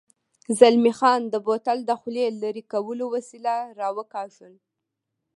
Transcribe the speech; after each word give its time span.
زلمی 0.59 0.93
خان 0.99 1.21
د 1.29 1.35
بوتل 1.45 1.77
د 1.85 1.91
خولې 1.99 2.25
لرې 2.41 2.63
کولو 2.73 3.05
وسیله 3.15 3.55
را 3.79 3.89
وکاږل. 3.97 4.53